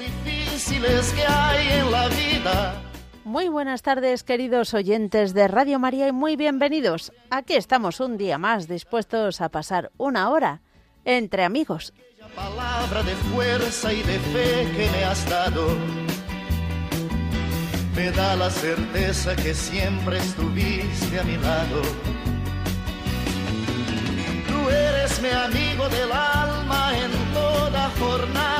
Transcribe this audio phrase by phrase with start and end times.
[0.00, 2.82] difíciles que hay en la vida.
[3.24, 7.12] Muy buenas tardes, queridos oyentes de Radio María, y muy bienvenidos.
[7.30, 10.62] Aquí estamos un día más dispuestos a pasar una hora
[11.04, 11.92] entre amigos.
[12.34, 15.66] Palabra de fuerza y de fe que me has dado
[17.94, 21.82] me da la certeza que siempre estuviste a mi lado.
[24.48, 28.59] Tú eres mi amigo del alma en toda jornada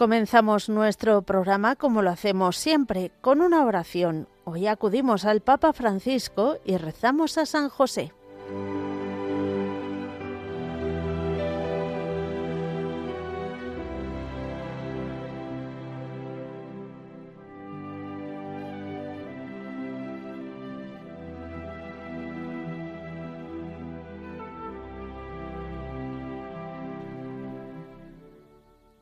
[0.00, 4.28] Comenzamos nuestro programa como lo hacemos siempre, con una oración.
[4.44, 8.10] Hoy acudimos al Papa Francisco y rezamos a San José.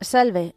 [0.00, 0.56] Salve,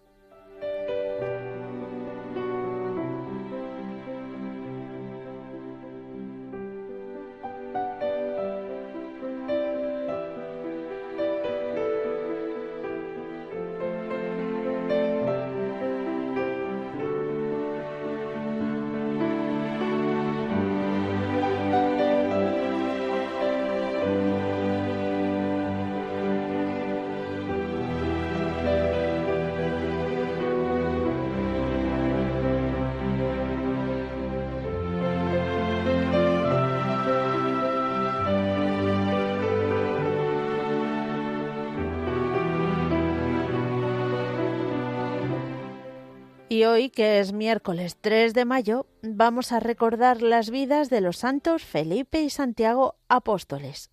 [46.61, 51.17] Y hoy, que es miércoles 3 de mayo, vamos a recordar las vidas de los
[51.17, 53.89] santos Felipe y Santiago apóstoles.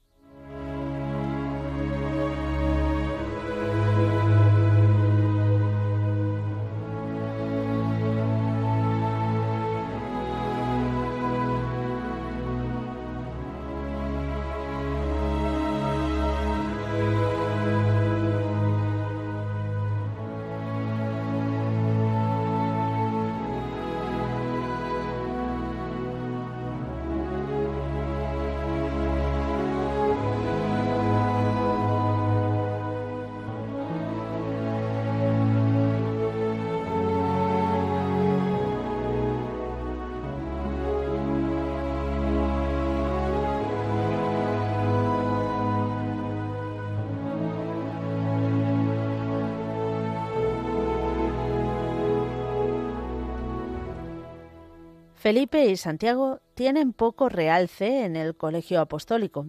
[55.28, 59.48] Felipe y Santiago tienen poco realce en el colegio apostólico,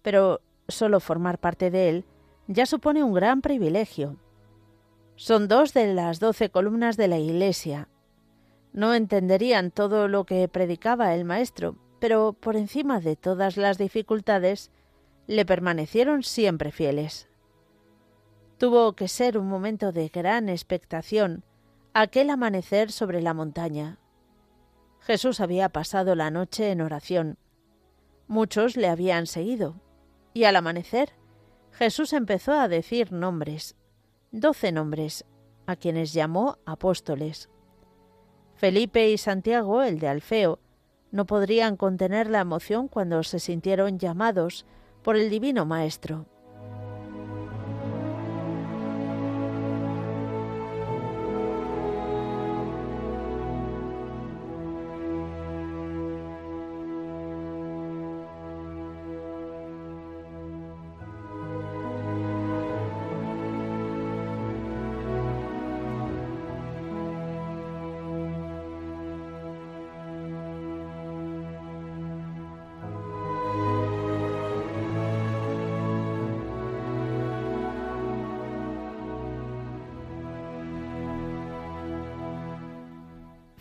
[0.00, 2.04] pero solo formar parte de él
[2.46, 4.16] ya supone un gran privilegio.
[5.14, 7.90] Son dos de las doce columnas de la Iglesia.
[8.72, 14.70] No entenderían todo lo que predicaba el Maestro, pero por encima de todas las dificultades,
[15.26, 17.28] le permanecieron siempre fieles.
[18.56, 21.44] Tuvo que ser un momento de gran expectación
[21.92, 23.98] aquel amanecer sobre la montaña.
[25.04, 27.36] Jesús había pasado la noche en oración.
[28.26, 29.82] Muchos le habían seguido,
[30.32, 31.10] y al amanecer
[31.72, 33.76] Jesús empezó a decir nombres,
[34.32, 35.26] doce nombres,
[35.66, 37.50] a quienes llamó apóstoles.
[38.54, 40.58] Felipe y Santiago, el de Alfeo,
[41.10, 44.64] no podrían contener la emoción cuando se sintieron llamados
[45.02, 46.26] por el Divino Maestro.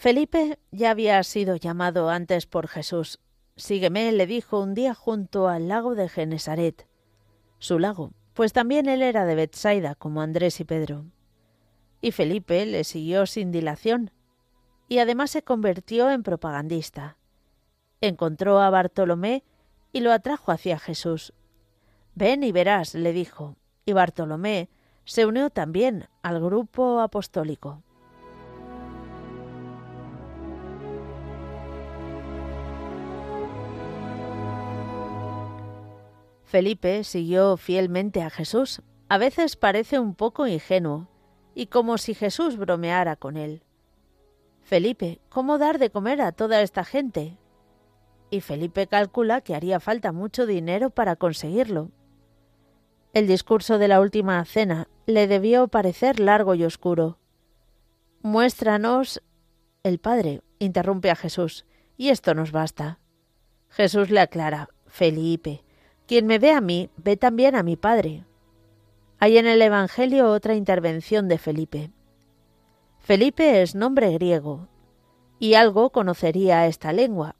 [0.03, 3.21] Felipe ya había sido llamado antes por Jesús.
[3.55, 6.89] Sígueme, le dijo un día junto al lago de Genesaret.
[7.57, 11.05] Su lago, pues también él era de Bethsaida, como Andrés y Pedro.
[12.01, 14.11] Y Felipe le siguió sin dilación,
[14.89, 17.15] y además se convirtió en propagandista.
[18.01, 19.45] Encontró a Bartolomé
[19.94, 21.31] y lo atrajo hacia Jesús.
[22.13, 23.55] Ven y verás, le dijo,
[23.85, 24.69] y Bartolomé
[25.05, 27.83] se unió también al grupo apostólico.
[36.53, 38.83] Felipe siguió fielmente a Jesús.
[39.09, 41.07] A veces parece un poco ingenuo,
[41.55, 43.63] y como si Jesús bromeara con él.
[44.61, 47.39] Felipe, ¿cómo dar de comer a toda esta gente?
[48.29, 51.89] Y Felipe calcula que haría falta mucho dinero para conseguirlo.
[53.13, 57.17] El discurso de la última cena le debió parecer largo y oscuro.
[58.21, 59.23] Muéstranos.
[59.81, 61.65] El Padre interrumpe a Jesús,
[61.97, 63.00] y esto nos basta.
[63.69, 65.63] Jesús le aclara, Felipe,
[66.13, 68.24] quien me ve a mí, ve también a mi Padre.
[69.18, 71.89] Hay en el Evangelio otra intervención de Felipe.
[73.00, 74.68] Felipe es nombre griego,
[75.39, 77.36] y algo conocería esta lengua.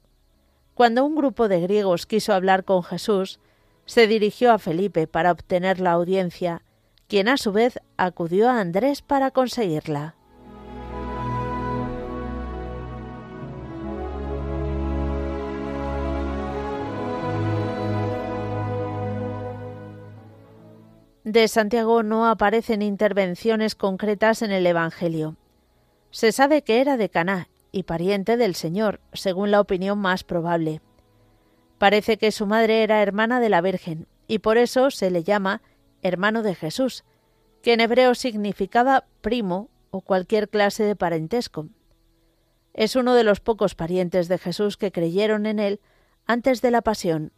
[0.74, 3.38] Cuando un grupo de griegos quiso hablar con Jesús,
[3.84, 6.62] se dirigió a Felipe para obtener la audiencia,
[7.06, 10.16] quien a su vez acudió a Andrés para conseguirla.
[21.24, 25.36] De Santiago no aparecen intervenciones concretas en el Evangelio.
[26.10, 30.82] Se sabe que era de Caná y pariente del Señor, según la opinión más probable.
[31.78, 35.62] Parece que su madre era hermana de la Virgen, y por eso se le llama
[36.02, 37.04] hermano de Jesús,
[37.62, 41.68] que en hebreo significaba primo o cualquier clase de parentesco.
[42.74, 45.80] Es uno de los pocos parientes de Jesús que creyeron en él
[46.26, 47.32] antes de la pasión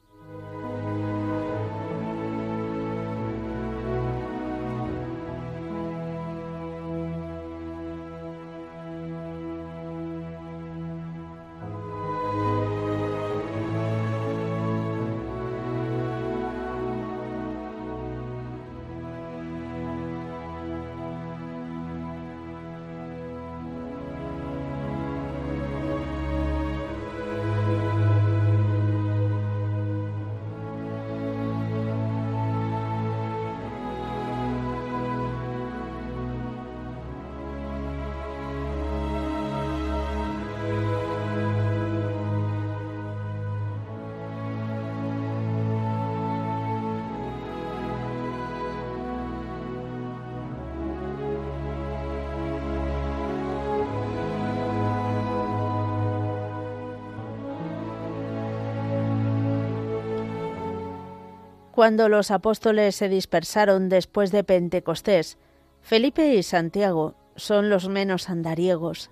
[61.76, 65.37] Cuando los apóstoles se dispersaron después de Pentecostés,
[65.83, 69.11] Felipe y Santiago son los menos andariegos.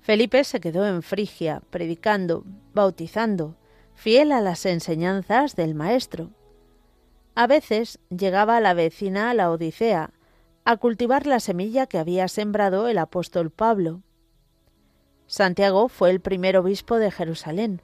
[0.00, 3.58] Felipe se quedó en Frigia, predicando, bautizando,
[3.94, 6.30] fiel a las enseñanzas del Maestro.
[7.34, 10.14] A veces llegaba a la vecina la Odisea,
[10.64, 14.00] a cultivar la semilla que había sembrado el apóstol Pablo.
[15.26, 17.82] Santiago fue el primer obispo de Jerusalén,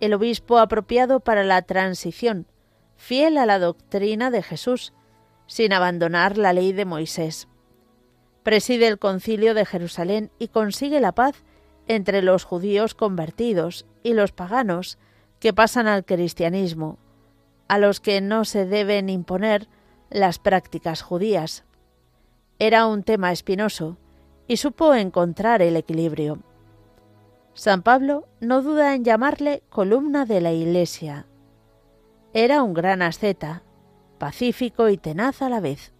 [0.00, 2.46] el obispo apropiado para la transición,
[3.00, 4.92] fiel a la doctrina de Jesús,
[5.46, 7.48] sin abandonar la ley de Moisés.
[8.42, 11.42] Preside el concilio de Jerusalén y consigue la paz
[11.88, 14.98] entre los judíos convertidos y los paganos
[15.40, 16.98] que pasan al cristianismo,
[17.68, 19.66] a los que no se deben imponer
[20.10, 21.64] las prácticas judías.
[22.58, 23.96] Era un tema espinoso
[24.46, 26.40] y supo encontrar el equilibrio.
[27.54, 31.26] San Pablo no duda en llamarle columna de la Iglesia.
[32.32, 33.64] Era un gran asceta,
[34.18, 35.92] pacífico y tenaz a la vez.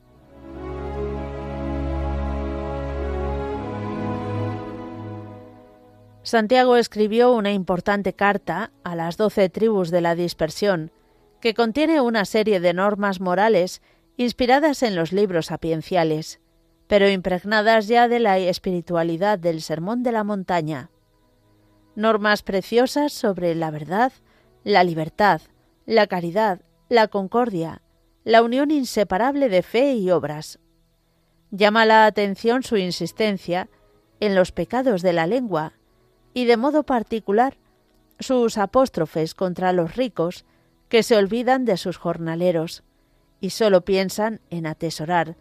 [6.22, 10.92] Santiago escribió una importante carta a las doce tribus de la dispersión,
[11.40, 13.82] que contiene una serie de normas morales
[14.16, 16.38] inspiradas en los libros sapienciales,
[16.86, 20.90] pero impregnadas ya de la espiritualidad del Sermón de la Montaña.
[21.96, 24.12] Normas preciosas sobre la verdad,
[24.62, 25.40] la libertad,
[25.86, 27.82] la caridad, la concordia,
[28.24, 30.58] la unión inseparable de fe y obras.
[31.50, 33.68] Llama la atención su insistencia
[34.20, 35.72] en los pecados de la lengua
[36.34, 37.56] y de modo particular
[38.18, 40.44] sus apóstrofes contra los ricos
[40.88, 42.84] que se olvidan de sus jornaleros
[43.40, 45.36] y sólo piensan en atesorar,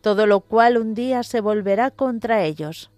[0.00, 2.90] todo lo cual un día se volverá contra ellos.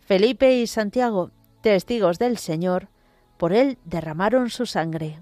[0.00, 1.32] Felipe y Santiago,
[1.62, 2.88] testigos del Señor,
[3.36, 5.20] por él derramaron su sangre.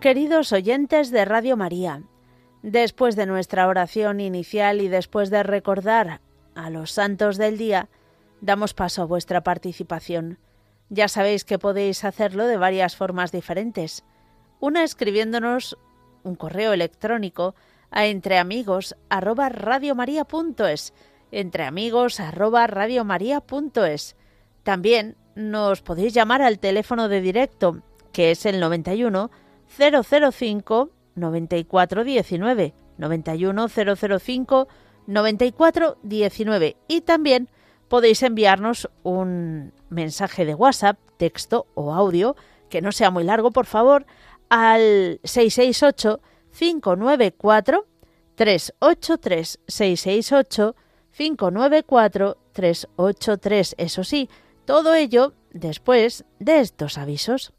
[0.00, 2.02] Queridos oyentes de Radio María,
[2.62, 6.22] después de nuestra oración inicial y después de recordar
[6.54, 7.90] a los santos del día,
[8.40, 10.38] damos paso a vuestra participación.
[10.88, 14.02] Ya sabéis que podéis hacerlo de varias formas diferentes.
[14.58, 15.76] Una escribiéndonos
[16.22, 17.54] un correo electrónico
[17.90, 20.94] a entreamigos@radiomaria.es,
[21.30, 24.16] entreamigos@radiomaria.es.
[24.62, 27.82] También nos podéis llamar al teléfono de directo,
[28.14, 29.30] que es el 91
[29.76, 34.68] 005 9419 91 005
[35.06, 37.48] 9419 y también
[37.88, 42.36] podéis enviarnos un mensaje de WhatsApp, texto o audio,
[42.68, 44.06] que no sea muy largo, por favor,
[44.48, 46.20] al 668
[46.56, 47.86] 594
[48.36, 50.76] 383 668
[51.12, 53.74] 594 383.
[53.78, 54.30] Eso sí,
[54.64, 57.52] todo ello después de estos avisos.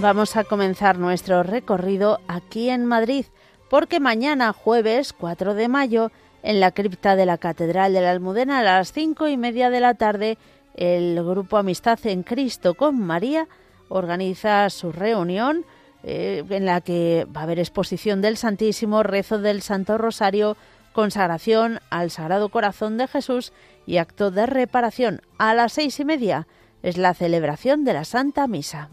[0.00, 3.26] Vamos a comenzar nuestro recorrido aquí en Madrid,
[3.68, 6.10] porque mañana jueves 4 de mayo,
[6.42, 9.80] en la cripta de la Catedral de la Almudena a las cinco y media de
[9.80, 10.38] la tarde,
[10.74, 13.46] el grupo Amistad en Cristo con María
[13.90, 15.66] organiza su reunión
[16.02, 20.56] eh, en la que va a haber exposición del Santísimo, rezo del Santo Rosario,
[20.94, 23.52] consagración al Sagrado Corazón de Jesús
[23.86, 25.20] y acto de reparación.
[25.36, 26.46] A las seis y media
[26.82, 28.88] es la celebración de la Santa Misa.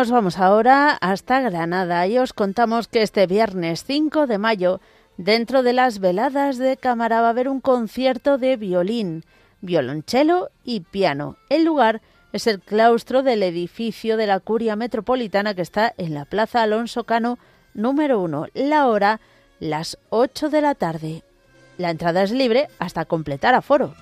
[0.00, 4.80] Nos vamos ahora hasta Granada y os contamos que este viernes 5 de mayo,
[5.18, 9.26] dentro de las veladas de cámara, va a haber un concierto de violín,
[9.60, 11.36] violonchelo y piano.
[11.50, 12.00] El lugar
[12.32, 17.04] es el claustro del edificio de la Curia Metropolitana que está en la Plaza Alonso
[17.04, 17.38] Cano
[17.74, 18.46] número 1.
[18.54, 19.20] La hora,
[19.58, 21.24] las 8 de la tarde.
[21.76, 23.94] La entrada es libre hasta completar aforo.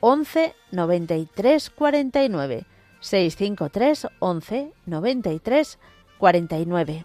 [0.00, 2.66] 11 93 49
[3.00, 5.78] 653 11 93
[6.18, 7.04] 49.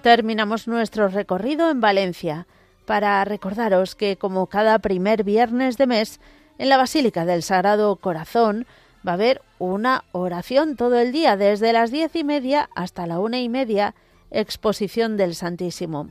[0.00, 2.46] Terminamos nuestro recorrido en Valencia
[2.86, 6.20] para recordaros que como cada primer viernes de mes,
[6.58, 8.66] en la Basílica del Sagrado Corazón
[9.06, 13.20] va a haber una oración todo el día, desde las diez y media hasta la
[13.20, 13.94] una y media,
[14.30, 16.08] exposición del Santísimo,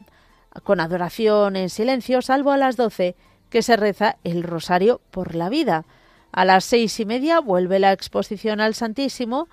[0.63, 3.15] con adoración en silencio, salvo a las doce,
[3.49, 5.85] que se reza el Rosario por la vida.
[6.31, 9.47] A las seis y media vuelve la exposición al Santísimo,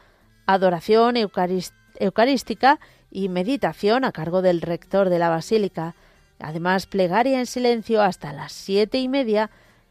[0.46, 2.78] adoración eucarística
[3.10, 5.94] y meditación a cargo del rector de la Basílica.
[6.38, 9.50] Además, plegaria en silencio hasta las siete y media,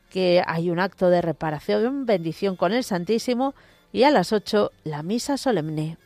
[0.10, 3.56] que hay un acto de reparación, bendición con el Santísimo
[3.92, 5.98] y a las 8 la misa solemne.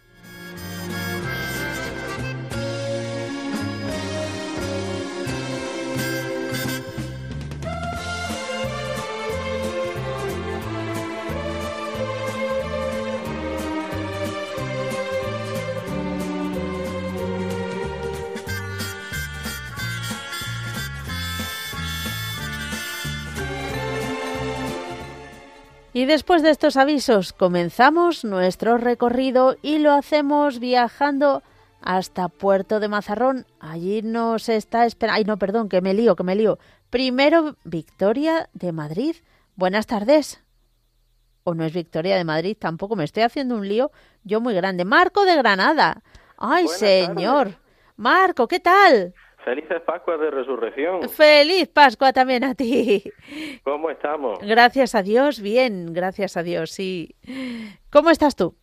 [26.00, 31.44] Y después de estos avisos comenzamos nuestro recorrido y lo hacemos viajando
[31.82, 33.46] hasta Puerto de Mazarrón.
[33.60, 35.18] Allí nos está esperando...
[35.18, 36.58] Ay, no, perdón, que me lío, que me lío.
[36.90, 39.18] Primero, Victoria de Madrid.
[39.58, 40.42] Buenas tardes.
[41.44, 43.92] O no es Victoria de Madrid, tampoco me estoy haciendo un lío
[44.24, 44.86] yo muy grande.
[44.86, 46.02] Marco de Granada.
[46.38, 47.60] Ay, señor.
[47.98, 49.14] Marco, ¿qué tal?
[49.50, 51.10] Felices Pascuas de Resurrección.
[51.10, 53.04] Feliz Pascua también a ti.
[53.64, 54.38] ¿Cómo estamos?
[54.44, 57.16] Gracias a Dios, bien, gracias a Dios, sí.
[57.92, 58.56] ¿Cómo estás tú?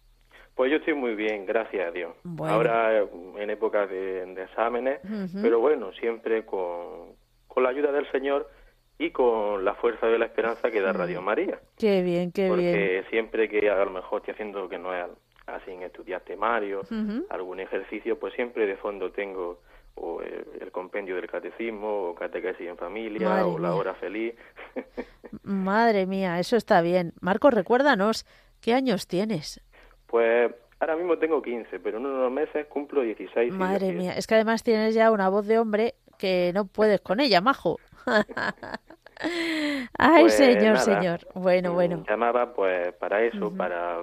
[0.55, 2.15] Pues yo estoy muy bien, gracias a Dios.
[2.39, 3.05] Ahora
[3.37, 5.01] en época de, exámenes,
[5.43, 7.17] pero bueno, siempre con,
[7.49, 8.49] con, la ayuda del Señor
[8.97, 11.59] y con la fuerza de la esperanza que da Radio María.
[11.77, 12.51] Qué bien, qué bien.
[12.51, 15.05] Porque siempre que a lo mejor estoy haciendo que no es
[15.47, 16.83] así en estudiar temario,
[17.29, 19.59] algún ejercicio, pues siempre de fondo tengo
[19.97, 24.35] o el, compendio del catecismo, o catequesis en familia, o la hora feliz.
[25.43, 27.15] Madre mía, eso está bien.
[27.21, 28.27] Marco, recuérdanos,
[28.61, 29.61] ¿qué años tienes?
[30.07, 33.53] Pues ahora mismo tengo 15, pero en unos meses cumplo 16.
[33.55, 37.21] Madre mía, es que además tienes ya una voz de hombre que no puedes con
[37.21, 37.79] ella, majo.
[39.99, 41.21] Ay, pues señor, señor.
[41.35, 42.05] Bueno, bueno.
[42.09, 43.99] Llamaba pues para eso, para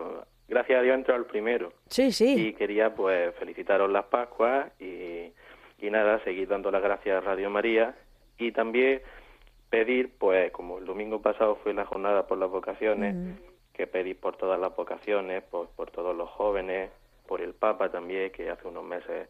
[0.47, 1.73] gracias a Dios entró el primero.
[1.87, 2.47] Sí, sí.
[2.47, 5.31] Y quería pues felicitaros las Pascuas y
[5.83, 7.93] y nada, seguir dando las gracias a Radio María
[8.37, 9.01] y también
[9.69, 13.37] pedir, pues como el domingo pasado fue la jornada por las vocaciones,
[13.73, 16.89] que pedir por todas las vocaciones, por, por todos los jóvenes,
[17.27, 19.27] por el Papa también, que hace unos meses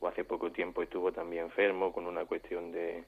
[0.00, 3.04] o hace poco tiempo estuvo también enfermo con una cuestión de...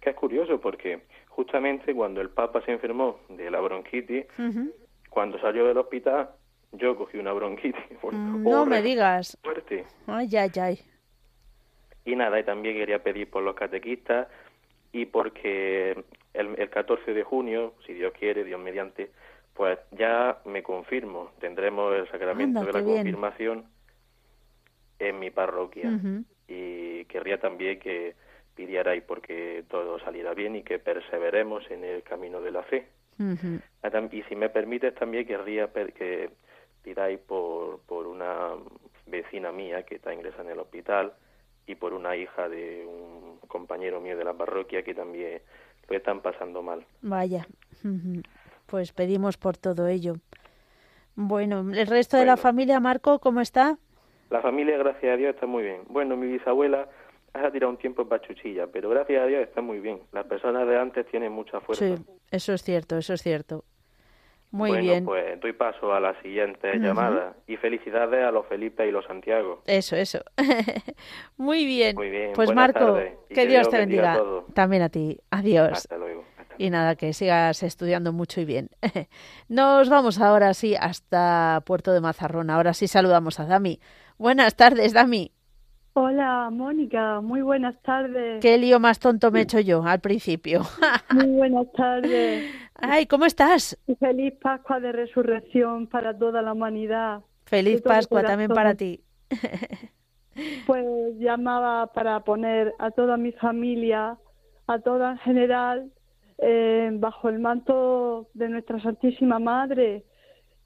[0.00, 1.00] que es curioso porque
[1.30, 4.26] justamente cuando el Papa se enfermó de la bronquitis,
[5.10, 6.30] cuando salió del hospital,
[6.70, 7.82] yo cogí una bronquitis.
[8.04, 9.36] Mm, no me digas.
[9.42, 9.86] Fuerte.
[10.06, 10.93] Ay, ay, ay.
[12.04, 14.28] Y nada, y también quería pedir por los catequistas
[14.92, 19.10] y porque el, el 14 de junio, si Dios quiere, Dios mediante,
[19.54, 23.64] pues ya me confirmo, tendremos el sacramento de la confirmación
[24.98, 25.90] en mi parroquia.
[26.48, 28.14] Y querría también que
[28.54, 32.88] pidierais porque todo saliera bien y que perseveremos en el camino de la fe.
[33.18, 36.30] Y si me permites también querría que
[36.82, 38.50] pidáis por, por una
[39.06, 41.12] vecina mía que está ingresada en el hospital,
[41.66, 45.40] y por una hija de un compañero mío de la parroquia que también
[45.88, 46.84] lo están pasando mal.
[47.02, 47.46] Vaya,
[48.66, 50.14] pues pedimos por todo ello.
[51.14, 53.78] Bueno, ¿el resto de la familia, Marco, cómo está?
[54.30, 55.82] La familia, gracias a Dios, está muy bien.
[55.88, 56.88] Bueno, mi bisabuela
[57.34, 60.00] ha tirado un tiempo para chuchilla, pero gracias a Dios está muy bien.
[60.12, 61.96] Las personas de antes tienen mucha fuerza.
[61.96, 63.64] Sí, eso es cierto, eso es cierto.
[64.54, 65.04] Muy bueno, bien.
[65.04, 67.34] pues doy paso a la siguiente llamada.
[67.48, 69.64] Y felicidades a los Felipe y los Santiago.
[69.66, 70.20] Eso, eso.
[71.36, 71.96] Muy bien.
[71.96, 72.30] Muy bien.
[72.34, 74.22] Pues Marco, que, Dios, te bendiga.
[74.54, 75.18] También a ti.
[75.32, 75.72] Adiós.
[75.72, 76.22] Hasta luego.
[76.56, 78.70] y nada, que sigas estudiando mucho y bien.
[79.48, 82.48] Nos vamos ahora sí hasta Puerto de Mazarrón.
[82.48, 83.80] Ahora sí saludamos a Dami.
[84.18, 85.32] Buenas tardes, Dami.
[85.96, 88.42] Hola, Mónica, muy buenas tardes.
[88.42, 90.62] Qué lío más tonto me he hecho yo al principio.
[91.14, 92.52] muy buenas tardes.
[92.74, 93.78] Ay, ¿cómo estás?
[94.00, 97.20] Feliz Pascua de Resurrección para toda la humanidad.
[97.44, 99.04] Feliz Pascua también para ti.
[100.66, 100.84] pues
[101.20, 104.18] llamaba para poner a toda mi familia,
[104.66, 105.92] a toda en general,
[106.38, 110.04] eh, bajo el manto de nuestra Santísima Madre,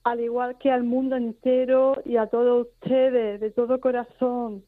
[0.04, 4.64] al igual que al mundo entero y a todos ustedes, de todo corazón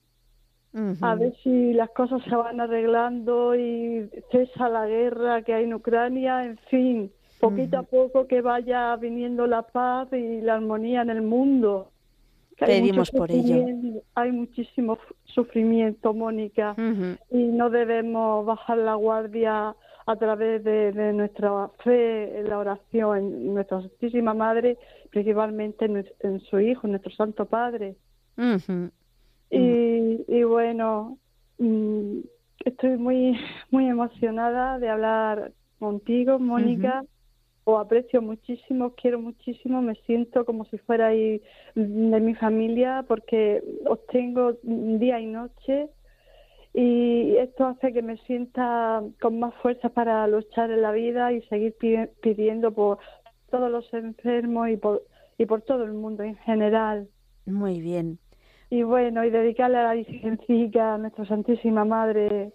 [1.00, 5.74] a ver si las cosas se van arreglando y cesa la guerra que hay en
[5.74, 11.11] Ucrania, en fin, poquito a poco que vaya viniendo la paz y la armonía en
[11.11, 11.90] el mundo.
[12.59, 13.64] Pedimos por ello.
[14.14, 16.74] Hay muchísimo sufrimiento, Mónica,
[17.30, 19.74] y no debemos bajar la guardia
[20.06, 24.76] a través de, nuestra fe en la oración, en nuestra Santísima Madre,
[25.11, 25.87] principalmente
[26.20, 27.96] en, su Hijo, nuestro Santo Padre.
[29.50, 31.18] Y, y bueno,
[31.58, 32.20] mm,
[32.64, 33.36] estoy muy,
[33.70, 37.04] muy emocionada de hablar contigo, Mónica.
[37.64, 41.42] Os aprecio muchísimo, quiero muchísimo, me siento como si fuerais
[41.74, 45.90] de mi familia porque os tengo día y noche
[46.72, 51.42] y esto hace que me sienta con más fuerza para luchar en la vida y
[51.42, 51.74] seguir
[52.22, 52.98] pidiendo por
[53.50, 55.02] todos los enfermos y por,
[55.36, 57.08] y por todo el mundo en general.
[57.46, 58.18] Muy bien.
[58.70, 62.52] Y bueno, y dedicarle a la Virgencita, a nuestra Santísima Madre,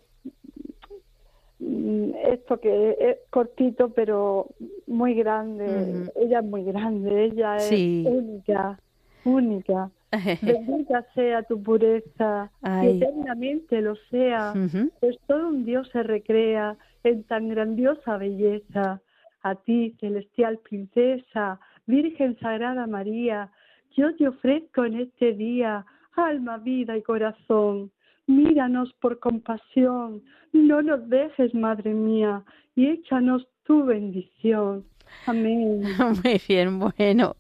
[1.60, 4.48] mm, esto que es cortito pero
[4.88, 6.10] muy grande.
[6.16, 7.72] Ella es muy grande, ella es
[8.06, 8.80] única,
[9.26, 9.92] única.
[10.42, 14.54] Bendita sea tu pureza, que eternamente lo sea,
[15.02, 19.02] pues todo un Dios se recrea en tan grandiosa belleza.
[19.42, 23.52] A ti, celestial princesa, Virgen Sagrada María,
[23.96, 27.92] yo te ofrezco en este día alma, vida y corazón.
[28.28, 32.44] Míranos por compasión, no nos dejes, Madre mía,
[32.76, 34.86] y échanos tu bendición.
[35.28, 35.82] Amén.
[36.24, 37.36] Muy bien, bueno,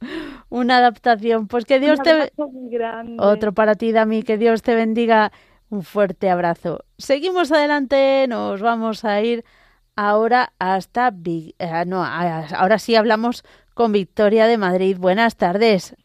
[0.49, 1.47] una adaptación.
[1.47, 2.31] Pues que Dios te...
[3.17, 5.31] Otro para ti, Dami, que Dios te bendiga.
[5.69, 6.85] Un fuerte abrazo.
[6.97, 9.43] Seguimos adelante, nos vamos a ir
[9.95, 11.11] ahora hasta...
[11.25, 14.97] Eh, no, ahora sí hablamos con Victoria de Madrid.
[14.99, 15.95] Buenas tardes.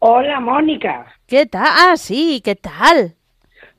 [0.00, 1.06] Hola, Mónica.
[1.26, 1.66] ¿Qué tal?
[1.66, 3.16] Ah, sí, ¿qué tal?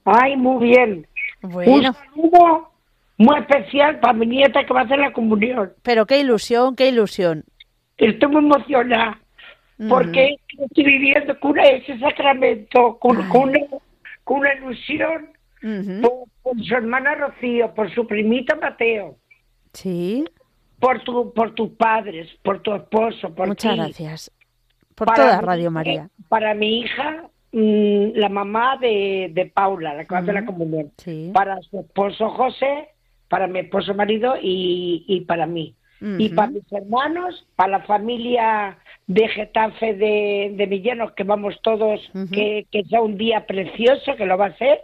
[0.04, 1.08] Ay, muy bien.
[1.42, 1.90] Bueno.
[1.90, 2.72] Un saludo
[3.18, 5.72] muy especial para mi nieta que va a hacer la comunión.
[5.82, 7.46] Pero qué ilusión, qué ilusión.
[7.98, 9.20] Estoy muy emocionada
[9.88, 15.30] porque estoy viviendo con ese sacramento, con, una, con una, ilusión
[16.02, 19.16] por, su hermana Rocío, por su primito Mateo.
[19.74, 20.26] Sí.
[20.80, 24.32] Por, tu, por tus padres, por tu esposo, por Muchas gracias.
[25.00, 26.10] Por toda Radio María.
[26.28, 30.46] Para mi hija, mm, la mamá de, de, Paula, la que va a hacer la
[30.46, 30.92] comunión.
[31.34, 32.90] Para su esposo José,
[33.30, 35.74] para mi esposo marido y, y para mí.
[36.02, 42.00] Y para mis hermanos, para la familia de Getafe de, de Villanos, que vamos todos,
[42.32, 44.80] que, que sea un día precioso, que lo va a ser.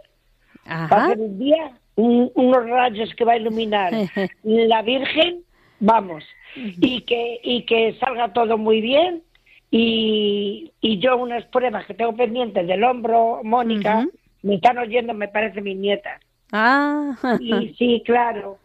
[0.68, 3.94] Va a ser un día, unos rayos que va a iluminar
[4.42, 5.40] la Virgen,
[5.80, 6.22] vamos,
[6.54, 9.22] y que, y que salga todo muy bien.
[9.70, 14.06] Y, y yo unas pruebas que tengo pendientes del hombro, Mónica,
[14.42, 16.20] me están oyendo, me parece, mis nietas.
[16.52, 17.16] Ah.
[17.40, 18.58] Y sí, claro,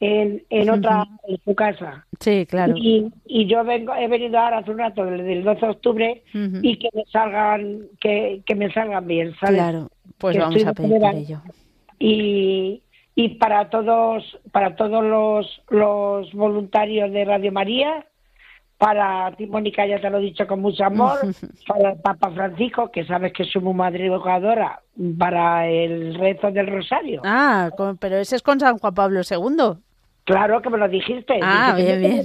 [0.00, 2.06] en, en otra, en su casa.
[2.20, 2.74] Sí, claro.
[2.76, 6.22] Y, y yo vengo, he venido ahora hace un rato, del 12 de octubre,
[6.62, 9.56] y que me salgan, que, que me salgan bien, ¿sabes?
[9.56, 11.42] Claro, pues vamos a pedir por ello.
[11.98, 12.82] Y,
[13.14, 18.06] y para todos, para todos los, los voluntarios de Radio María,
[18.78, 21.18] para ti, Mónica, ya te lo he dicho con mucho amor,
[21.66, 24.80] para el Papa Francisco, que sabes que soy muy madre educadora,
[25.18, 27.20] para el rezo del Rosario.
[27.24, 29.80] Ah, pero ese es con San Juan Pablo II.
[30.24, 31.40] Claro que me lo dijiste.
[31.42, 32.24] Ah, bien, bien.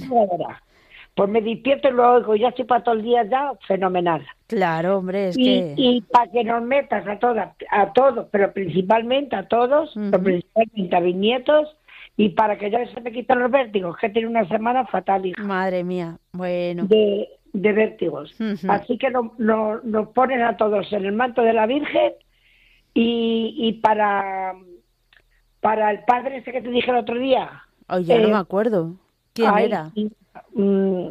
[1.14, 4.26] Pues me despierto y lo oigo, ya estoy para todo el día ya, fenomenal.
[4.48, 5.74] Claro, hombre, es y, que...
[5.76, 11.00] Y para que nos metas a todas, a todos, pero principalmente a todos, principalmente a
[11.00, 11.76] mis nietos,
[12.16, 15.42] y para que ya se me quiten los vértigos, que tiene una semana fatal, hija.
[15.42, 16.86] Madre mía, bueno.
[16.86, 18.34] De, de vértigos.
[18.68, 22.12] Así que nos no, nos ponen a todos en el manto de la Virgen
[22.92, 24.54] y, y para,
[25.60, 27.62] para el padre ese que te dije el otro día.
[27.88, 28.94] Oh, ya no eh, me acuerdo.
[29.32, 29.90] ¿Quién era?
[30.52, 31.08] Mm,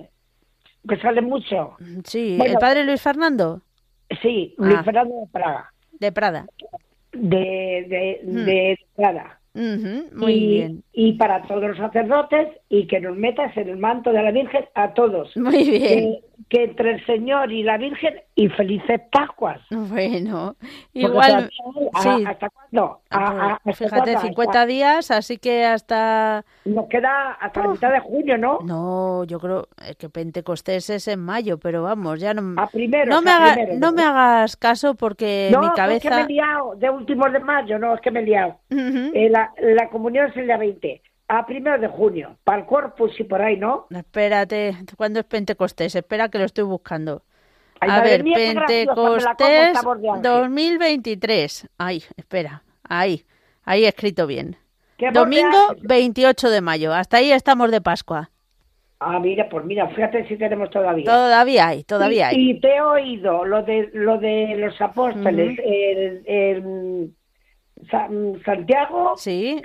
[0.87, 1.75] que sale mucho.
[2.05, 3.61] Sí, ¿el padre Luis Fernando?
[4.21, 4.83] Sí, Luis ah.
[4.83, 5.73] Fernando de Praga.
[5.99, 6.45] De Prada.
[7.11, 10.83] De, de, de Prada muy y, bien.
[10.93, 14.65] Y para todos los sacerdotes y que nos metas en el manto de la Virgen
[14.73, 15.35] a todos.
[15.37, 16.19] Muy bien.
[16.49, 19.59] Que, entre el Señor y la Virgen y felices Pascuas.
[19.69, 20.55] Bueno,
[20.93, 21.49] igual.
[22.01, 22.23] sí.
[22.25, 23.01] ¿Hasta cuándo?
[23.09, 26.43] Ah, pues, fíjate, 50 días, así que hasta.
[26.65, 28.59] Nos queda hasta la mitad de junio, ¿no?
[28.63, 32.61] No, yo creo que Pentecostés es en mayo, pero vamos, ya no.
[32.61, 35.95] A primero, no, me, no me hagas caso porque mi cabeza.
[35.95, 38.57] es que me he liado, de últimos de mayo, no, es que me he liado.
[38.69, 41.01] Eh, la, la comunión es el día 20
[41.37, 43.87] a primero de junio, para el Corpus y por ahí, ¿no?
[43.89, 45.95] Espérate, ¿cuándo es Pentecostés?
[45.95, 47.23] Espera que lo estoy buscando.
[47.79, 49.79] a ver, Pentecostés
[50.21, 51.69] 2023.
[51.79, 53.23] Ay, espera, ahí,
[53.63, 54.57] ahí he escrito bien.
[55.11, 58.29] Domingo 28 de mayo, hasta ahí estamos de Pascua.
[58.99, 61.03] Ah, mira, pues mira, fíjate si tenemos todavía.
[61.03, 62.51] Todavía hay, todavía hay.
[62.51, 67.11] Y te he oído lo de lo de los apóstoles, el,
[68.45, 69.17] Santiago.
[69.17, 69.59] Sí,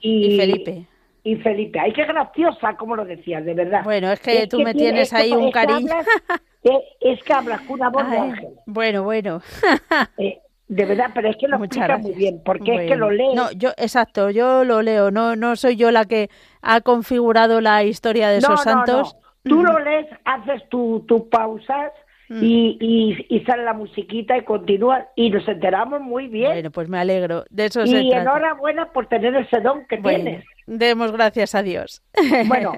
[0.00, 0.88] y Felipe
[1.24, 1.80] y Felipe.
[1.80, 3.82] Ay, qué graciosa, como lo decías, de verdad.
[3.82, 5.92] Bueno, es que tú me tienes ahí un cariño.
[7.00, 8.54] es que hablas con una voz de ángel.
[8.66, 9.40] Bueno, bueno.
[10.18, 13.34] Eh, de verdad, pero es que lo explica muy bien, porque es que lo lees.
[13.34, 16.30] No, yo, exacto, yo lo leo, no, no soy yo la que
[16.62, 19.16] ha configurado la historia de esos santos.
[19.44, 19.56] No.
[19.56, 21.92] Tú lo lees, haces tus pausas
[22.34, 22.42] Mm.
[22.42, 26.50] Y, y, sale la musiquita y continúa y nos enteramos muy bien.
[26.50, 27.44] Bueno, pues me alegro.
[27.48, 30.44] De eso y enhorabuena por tener ese don que tienes.
[30.66, 32.02] Demos gracias a Dios.
[32.48, 32.72] Bueno,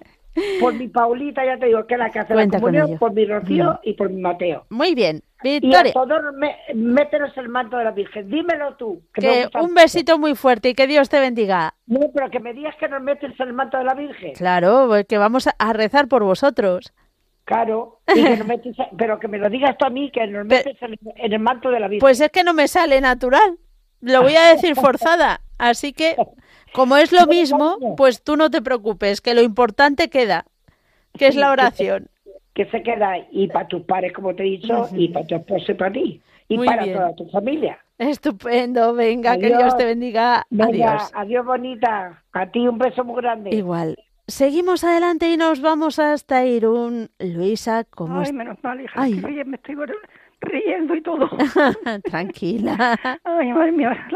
[0.60, 3.24] por mi Paulita, ya te digo que es la que hace la comunión, por mi
[3.24, 3.78] Rocío mm.
[3.84, 4.66] y por mi Mateo.
[4.68, 5.22] Muy bien.
[5.42, 5.86] Victoria.
[5.86, 6.20] Y a todos
[6.74, 8.28] métenos el manto de la Virgen.
[8.28, 9.00] Dímelo tú.
[9.14, 11.74] Que, un besito muy fuerte y que Dios te bendiga.
[11.86, 14.34] No, pero que me digas que nos metes el manto de la Virgen.
[14.34, 16.92] Claro, pues que vamos a rezar por vosotros.
[17.46, 20.98] Claro, y que pero que me lo digas tú a mí, que nos metes en,
[21.16, 22.00] el manto de la Virgen.
[22.00, 23.58] Pues es que no me sale natural.
[24.00, 25.40] Lo voy a decir forzada.
[25.56, 26.16] Así que,
[26.72, 30.44] como es lo mismo, pues tú no te preocupes, que lo importante queda,
[31.16, 32.10] que es la oración
[32.56, 35.72] que se queda y para tus padres, como te he dicho, y para tu esposo
[35.72, 37.78] y para ti, y para toda tu familia.
[37.98, 40.46] Estupendo, venga, que Dios te bendiga.
[40.58, 41.12] adiós.
[41.14, 42.22] Adiós, bonita.
[42.32, 43.50] A ti un beso muy grande.
[43.54, 43.96] Igual.
[44.28, 47.10] Seguimos adelante y nos vamos hasta Irún.
[47.20, 49.00] Luisa, ¿cómo Ay, menos mal, hija.
[49.00, 49.22] Ay.
[49.24, 49.76] Oye, me estoy
[50.40, 51.28] riendo y todo.
[52.10, 52.98] Tranquila.
[53.22, 54.08] Ay, madre mía,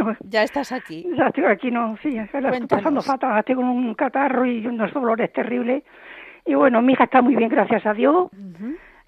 [0.00, 0.16] no.
[0.28, 1.06] Ya estás aquí.
[1.16, 3.38] Ya estoy aquí, no, sí, estoy pasando fatal.
[3.38, 5.84] Estoy con un catarro y unos dolores terribles.
[6.44, 8.30] Y bueno, mi hija está muy bien, gracias a Dios.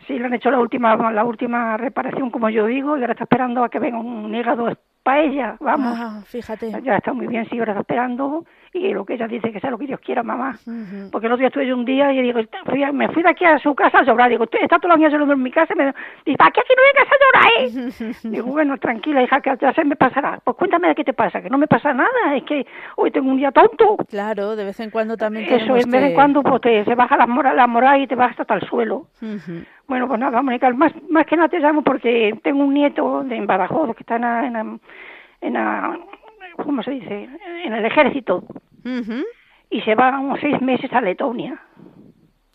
[0.07, 3.25] Sí, le han hecho la última, la última reparación, como yo digo, y ahora está
[3.25, 4.69] esperando a que venga un hígado
[5.05, 5.97] para ella, vamos.
[5.97, 6.73] Ah, fíjate.
[6.83, 9.71] Ya está muy bien, sí, ahora está esperando y lo que ella dice que sea
[9.71, 10.59] lo que Dios quiera, mamá.
[11.13, 12.41] Porque el otro día estuve yo un día y digo,
[12.93, 14.29] me fui de aquí a su casa a llorar.
[14.29, 15.75] Digo, está todos los días llorando en mi casa.
[15.75, 15.95] Y me
[16.27, 18.15] dice, ¿para qué aquí no vengas a llorar, eh?
[18.31, 20.41] digo, bueno, tranquila, hija, que ya se me pasará.
[20.43, 22.35] Pues cuéntame de qué te pasa, que no me pasa nada.
[22.35, 23.97] Es que hoy tengo un día tonto.
[24.09, 27.17] Claro, de vez en cuando también Eso, en vez en cuando pues, te, se baja
[27.17, 29.07] la moral, la moral y te vas hasta el suelo.
[29.87, 33.39] Bueno, pues nada, Mónica, más, más que nada te llamo porque tengo un nieto de
[33.45, 34.81] Badajoz que está en, en,
[35.47, 35.55] en,
[36.57, 37.29] ¿cómo se dice?
[37.65, 38.45] En el ejército
[39.71, 41.61] y se va unos seis meses a Letonia.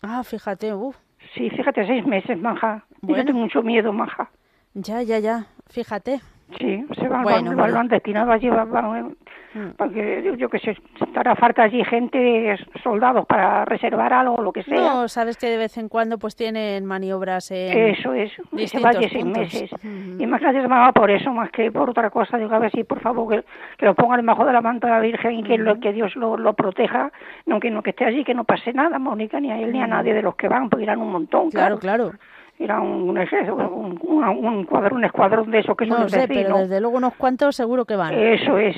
[0.02, 0.96] Ah, fíjate, uff.
[1.34, 2.84] Sí, fíjate, seis meses, manja.
[3.02, 4.30] Yo tengo mucho miedo, manja.
[4.74, 6.20] Ya, ya, ya, fíjate.
[6.58, 9.16] Sí, se van, bueno, lo han destinado allí, van,
[9.52, 9.70] Mm.
[9.76, 14.78] porque yo que sé, estará falta allí gente, soldados para reservar algo, lo que sea.
[14.78, 18.90] No, sabes que de vez en cuando pues tienen maniobras en Eso, eso, se va
[18.90, 19.70] allí seis meses.
[19.82, 22.84] Y más gracias mamá por eso, más que por otra cosa, digo, a ver si
[22.84, 23.44] por favor que,
[23.76, 26.14] que lo pongan debajo de la manta de la Virgen y que, lo, que Dios
[26.14, 27.10] lo, lo proteja,
[27.46, 29.82] no que, no que esté allí, que no pase nada, Mónica, ni a él ni
[29.82, 31.50] a nadie de los que van, porque irán un montón.
[31.50, 32.12] Claro, claro.
[32.60, 36.96] Un, un, un, un, cuadro, un escuadrón de eso que no sé, pero desde luego
[36.96, 38.14] unos cuantos seguro que van.
[38.14, 38.76] Eso es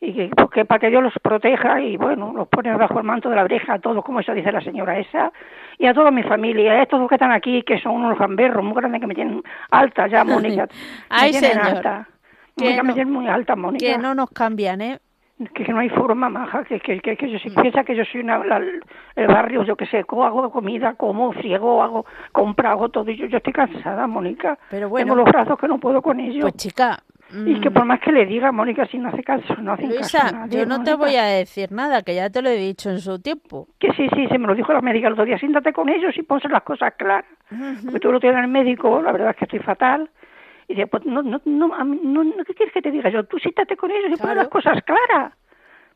[0.00, 3.30] y que, porque para que Dios los proteja y bueno, los pone bajo el manto
[3.30, 5.32] de la breja a todos, como eso dice la señora esa,
[5.78, 8.74] y a toda mi familia, a estos que están aquí, que son unos gamberros muy
[8.74, 10.68] grandes que me tienen alta ya, Mónica.
[11.08, 11.64] Ay, señor.
[11.64, 12.08] Alta.
[12.56, 13.86] Mónica me tiene muy alta, Mónica.
[13.86, 15.00] Que no nos cambian, ¿eh?
[15.54, 18.22] Que, no hay forma, maja, que, que, que, que yo si piensa que yo soy
[18.22, 18.40] una,
[19.16, 23.26] el barrio, yo que sé, hago comida, como, friego, hago, compro, hago todo, y yo,
[23.26, 24.58] yo estoy cansada, Mónica.
[24.70, 25.04] Pero bueno.
[25.04, 26.40] Tengo los brazos que no puedo con ellos.
[26.40, 29.72] Pues chica, y que por más que le diga, Mónica, si no hace caso, no
[29.72, 32.88] hace Luisa, yo no te voy a decir nada, que ya te lo he dicho
[32.88, 33.66] en su tiempo.
[33.80, 36.16] Que sí, sí, se me lo dijo la médica el otro día, siéntate con ellos
[36.16, 37.24] y ponse las cosas claras.
[37.84, 40.08] Porque tú lo tienes el médico, la verdad es que estoy fatal.
[40.68, 43.24] Y dice, pues no, no, no, no, ¿qué quieres que te diga yo?
[43.24, 45.32] Tú siéntate con ellos y pon las cosas claras.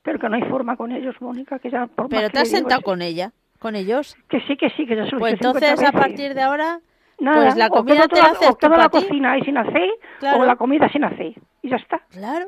[0.03, 2.81] Pero que no hay forma con ellos, Mónica, que ya por Pero te has sentado
[2.81, 4.17] con ella, con ellos.
[4.29, 6.81] Que sí, que sí, que ya se Pues entonces, a partir de ahora
[7.19, 9.91] Nada, pues la comida te la haces o toda la cocina y sin hacer,
[10.37, 11.35] o la comida sin hacer.
[11.63, 11.99] Y ya está.
[12.11, 12.47] Claro.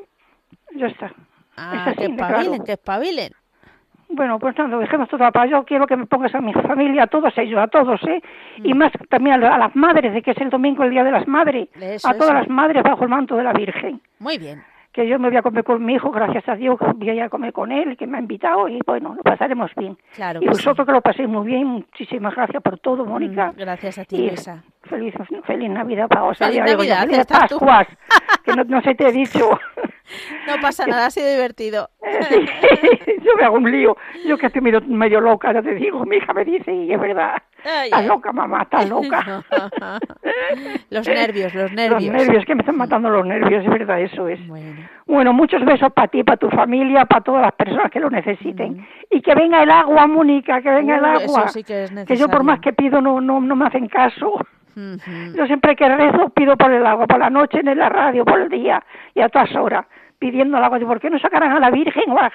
[0.74, 1.12] Ya está.
[1.56, 3.32] Ah, que espabilen, que espabilen.
[4.12, 7.06] Bueno, pues nada, dejemos todo para Yo quiero que me pongas a mi familia, a
[7.06, 8.22] todos ellos, a todos, ¿eh?
[8.62, 8.76] Y mm.
[8.76, 11.68] más también a, las madres, de que es el domingo el Día de las Madres.
[12.04, 14.00] a todas las madres bajo el manto de la Virgen.
[14.18, 17.08] Muy bien que yo me voy a comer con mi hijo, gracias a Dios, voy
[17.08, 19.96] a ir a comer con él, que me ha invitado y bueno, lo pasaremos bien.
[20.14, 23.52] Claro y vosotros que lo paséis muy bien, muchísimas gracias por todo, Mónica.
[23.52, 24.62] Mm, gracias a ti, Luisa.
[24.82, 26.36] Feliz, feliz Navidad para vos.
[26.36, 27.88] Feliz Navidad, feliz Pascuas,
[28.44, 29.50] que no, no se te he dicho.
[30.46, 31.88] No pasa nada, ha sido divertido.
[32.30, 33.96] Yo me hago un lío.
[34.26, 37.00] Yo que estoy medio, medio loca, ya te digo, mi hija me dice, y es
[37.00, 37.42] verdad.
[37.84, 39.44] estás loca, mamá, estás loca.
[40.90, 42.02] los nervios, los nervios.
[42.02, 44.40] Los nervios, que me están matando los nervios, es verdad, eso es.
[45.06, 48.78] Bueno, muchos besos para ti, para tu familia, para todas las personas que lo necesiten.
[48.78, 48.86] Mm.
[49.10, 51.46] Y que venga el agua, Mónica, que venga el agua.
[52.06, 54.38] que, yo por más que pido no, no, no me hacen caso.
[54.74, 58.40] Yo siempre que rezo pido por el agua, por la noche en la radio, por
[58.40, 58.82] el día
[59.14, 59.84] y a todas horas
[60.22, 60.78] pidiendo agua.
[60.78, 62.30] ¿Por qué no sacarán a la Virgen o a,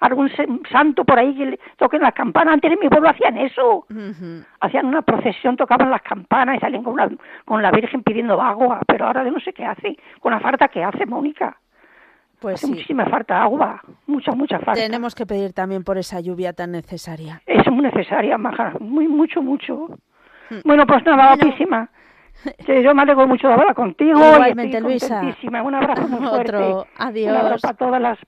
[0.00, 0.28] algún
[0.70, 2.54] santo por ahí que le toquen las campanas?
[2.54, 3.86] Antes en mi pueblo hacían eso.
[4.60, 7.08] Hacían una procesión, tocaban las campanas y salían con la,
[7.44, 8.80] con la Virgen pidiendo agua.
[8.88, 9.96] Pero ahora no sé qué hace.
[10.18, 11.56] Con la falta que hace, Mónica.
[12.40, 13.80] Pues hace muchísima falta agua.
[14.06, 14.80] Mucha, mucha falta.
[14.80, 17.40] Tenemos que pedir también por esa lluvia tan necesaria.
[17.46, 18.74] Es muy necesaria, Maja.
[18.80, 19.88] Muy, mucho, mucho.
[20.50, 20.60] Mm.
[20.64, 21.88] Bueno, pues nada, guapísima.
[22.64, 24.18] Que yo me alegro mucho de hablar contigo.
[24.18, 25.22] Igualmente, Luisa.
[25.42, 26.56] Un abrazo muy fuerte.
[26.56, 27.32] Otro, adiós.
[27.32, 28.18] Un abrazo para, todas las,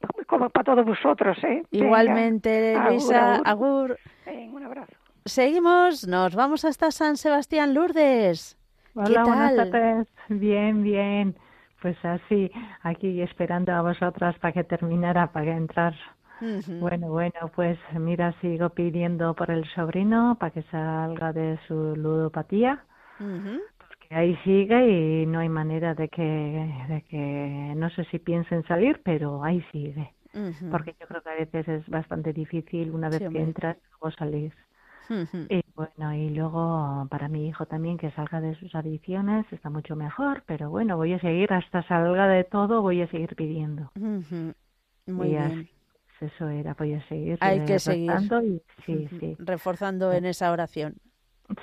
[0.53, 1.63] para todos vosotros, ¿eh?
[1.71, 3.37] Igualmente, Luisa.
[3.45, 3.99] Agur.
[4.27, 4.93] un abrazo.
[5.25, 8.57] Seguimos, nos vamos hasta San Sebastián Lourdes.
[8.95, 10.09] Hola, buenas tardes.
[10.29, 11.37] Bien, bien.
[11.81, 12.51] Pues así,
[12.83, 15.95] aquí esperando a vosotras para que terminara, para que entrar.
[16.81, 22.83] Bueno, bueno, pues mira, sigo pidiendo por el sobrino para que salga de su ludopatía.
[23.19, 23.61] Porque
[24.11, 26.23] ahí sigue y no hay manera de que,
[26.89, 30.13] de que, no sé si piensen salir, pero ahí sigue.
[30.71, 34.53] Porque yo creo que a veces es bastante difícil una vez que entras luego salir.
[35.49, 39.97] Y bueno, y luego para mi hijo también que salga de sus adicciones está mucho
[39.97, 43.91] mejor, pero bueno, voy a seguir hasta salga de todo, voy a seguir pidiendo.
[43.95, 45.69] Muy bien.
[46.19, 47.39] Pues eso era, voy a seguir.
[47.41, 48.13] Hay que seguir.
[48.43, 49.37] Y, sí, sí.
[49.41, 50.95] Reforzando en esa oración.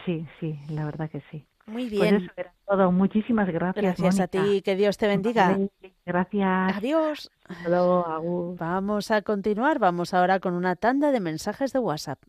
[0.05, 1.45] Sí, sí, la verdad que sí.
[1.67, 2.15] Muy pues bien.
[2.15, 2.91] Pues eso era todo.
[2.91, 3.97] Muchísimas gracias.
[3.97, 5.57] Gracias a ti, que Dios te bendiga.
[6.05, 6.77] Gracias.
[6.77, 7.31] Adiós.
[7.45, 9.77] Hasta luego, Vamos a continuar.
[9.77, 12.19] Vamos ahora con una tanda de mensajes de WhatsApp.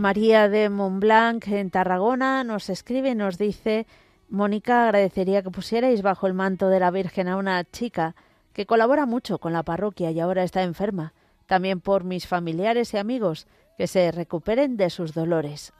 [0.00, 3.86] María de Montblanc en Tarragona nos escribe y nos dice
[4.30, 8.14] Mónica agradecería que pusierais bajo el manto de la Virgen a una chica
[8.52, 11.12] que colabora mucho con la parroquia y ahora está enferma.
[11.46, 15.72] También por mis familiares y amigos que se recuperen de sus dolores.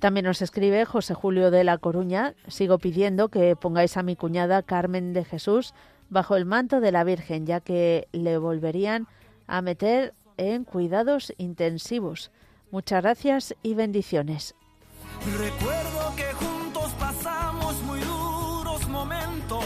[0.00, 2.34] También nos escribe José Julio de La Coruña.
[2.48, 5.74] Sigo pidiendo que pongáis a mi cuñada Carmen de Jesús
[6.08, 9.06] bajo el manto de la Virgen, ya que le volverían
[9.46, 12.30] a meter en cuidados intensivos.
[12.70, 14.54] Muchas gracias y bendiciones.
[15.38, 19.64] Recuerdo que juntos pasamos muy duros momentos.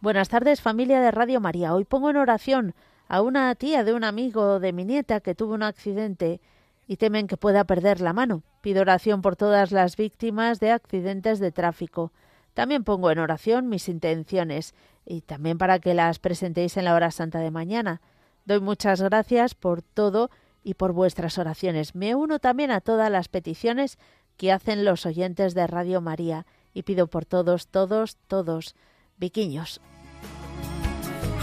[0.00, 1.74] Buenas tardes familia de Radio María.
[1.74, 2.74] Hoy pongo en oración
[3.08, 6.40] a una tía de un amigo de mi nieta que tuvo un accidente
[6.86, 8.42] y temen que pueda perder la mano.
[8.60, 12.12] Pido oración por todas las víctimas de accidentes de tráfico.
[12.54, 14.74] También pongo en oración mis intenciones
[15.04, 18.00] y también para que las presentéis en la hora santa de mañana.
[18.44, 20.30] Doy muchas gracias por todo
[20.62, 21.94] y por vuestras oraciones.
[21.94, 23.98] Me uno también a todas las peticiones
[24.36, 28.74] que hacen los oyentes de Radio María y pido por todos, todos, todos,
[29.16, 29.80] viquiños.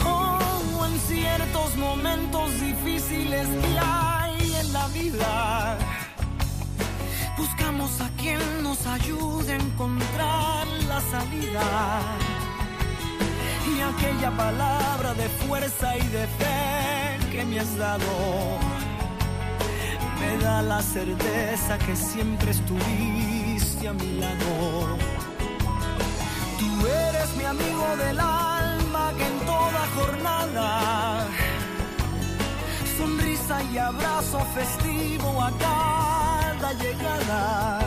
[0.06, 5.78] Oh, en ciertos momentos difíciles que hay en la vida
[7.40, 12.18] Buscamos a quien nos ayude a encontrar la salida.
[13.82, 18.60] Aquella palabra de fuerza y de fe que me has dado
[20.20, 24.98] me da la certeza que siempre estuviste a mi lado.
[26.60, 31.28] Tú eres mi amigo del alma que en toda jornada
[32.98, 36.20] sonrisa y abrazo festivo acá
[36.74, 37.80] llegada.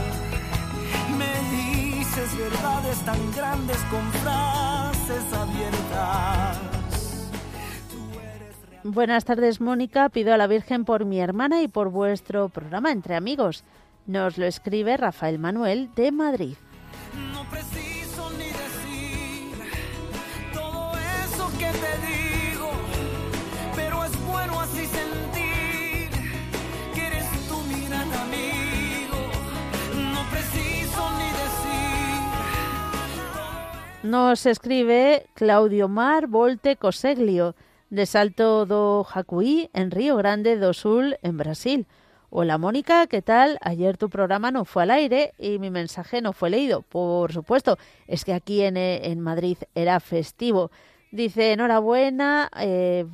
[1.19, 6.61] Me dices verdades tan grandes con frases abiertas.
[8.85, 10.09] Buenas tardes, Mónica.
[10.09, 13.65] Pido a la Virgen por mi hermana y por vuestro programa Entre Amigos.
[14.07, 16.57] Nos lo escribe Rafael Manuel de Madrid.
[17.33, 17.45] No
[34.03, 37.55] Nos escribe Claudio Mar Volte Coseglio,
[37.89, 41.87] de Salto do Jacuí, en Río Grande do Sul, en Brasil.
[42.29, 43.59] Hola Mónica, ¿qué tal?
[43.61, 46.83] Ayer tu programa no fue al aire y mi mensaje no fue leído.
[46.83, 47.79] Por supuesto,
[48.09, 50.73] es que aquí en, en Madrid era festivo.
[51.13, 53.07] Dice, enhorabuena, eh,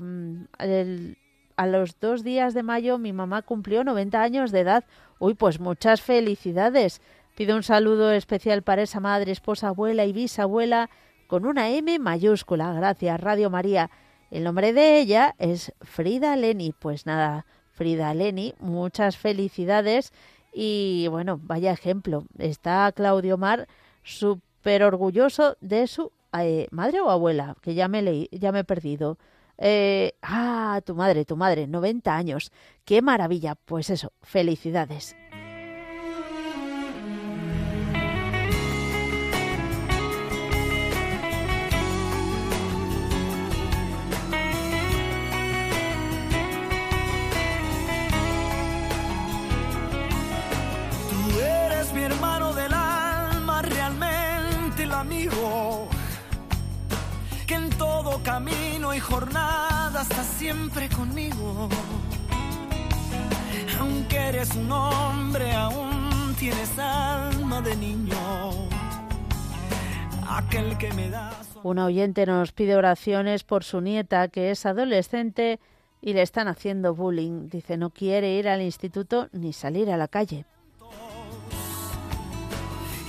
[1.56, 4.84] a los dos días de mayo mi mamá cumplió 90 años de edad.
[5.18, 7.02] Uy, pues muchas felicidades.
[7.38, 10.90] Pido un saludo especial para esa madre, esposa, abuela y bisabuela
[11.28, 12.72] con una M mayúscula.
[12.72, 13.92] Gracias, Radio María.
[14.32, 16.72] El nombre de ella es Frida Leni.
[16.72, 20.12] Pues nada, Frida Leni, muchas felicidades
[20.52, 22.24] y bueno, vaya ejemplo.
[22.38, 23.68] Está Claudio Mar
[24.02, 28.64] súper orgulloso de su eh, madre o abuela, que ya me, leí, ya me he
[28.64, 29.16] perdido.
[29.58, 32.50] Eh, ah, tu madre, tu madre, 90 años.
[32.84, 33.54] Qué maravilla.
[33.54, 35.14] Pues eso, felicidades.
[58.22, 61.68] Camino y jornada está siempre conmigo.
[63.80, 68.68] Aunque eres un hombre, aún tienes alma de niño.
[70.28, 71.30] Aquel que me da.
[71.62, 75.58] Un oyente nos pide oraciones por su nieta, que es adolescente
[76.00, 77.48] y le están haciendo bullying.
[77.48, 80.44] Dice, no quiere ir al instituto ni salir a la calle.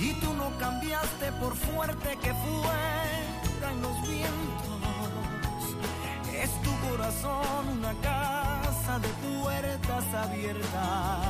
[0.00, 2.59] Y tú no cambiaste por fuerte que fueran
[7.72, 11.28] una casa de puertas abiertas.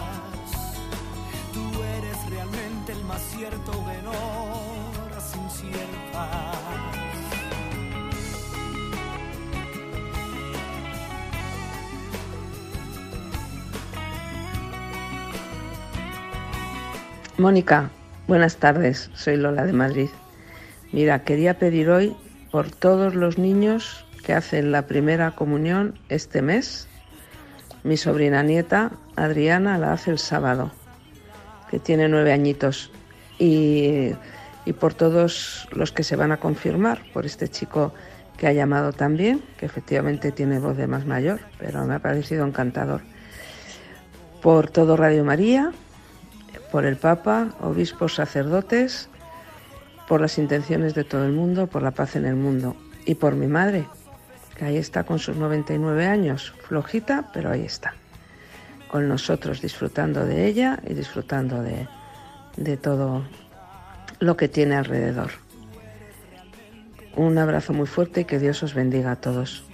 [1.53, 6.57] Tú eres realmente el más cierto de horas inciertas.
[17.39, 17.91] Mónica,
[18.27, 20.11] buenas tardes, soy Lola de Madrid.
[20.93, 22.15] Mira, quería pedir hoy
[22.51, 26.89] por todos los niños hacen la primera comunión este mes.
[27.83, 30.71] Mi sobrina nieta, Adriana, la hace el sábado,
[31.71, 32.91] que tiene nueve añitos.
[33.39, 34.13] Y
[34.79, 37.93] por todos los que se van a confirmar, por este chico
[38.37, 42.47] que ha llamado también, que efectivamente tiene voz de más mayor, pero me ha parecido
[42.47, 43.01] encantador.
[44.43, 45.73] Por todo Radio María,
[46.71, 49.09] por el Papa, obispos, sacerdotes,
[50.07, 53.35] por las intenciones de todo el mundo, por la paz en el mundo y por
[53.35, 53.87] mi madre,
[54.65, 57.95] ahí está con sus 99 años, flojita, pero ahí está,
[58.89, 61.89] con nosotros disfrutando de ella y disfrutando de,
[62.57, 63.25] de todo
[64.19, 65.31] lo que tiene alrededor.
[67.17, 69.65] Un abrazo muy fuerte y que Dios os bendiga a todos.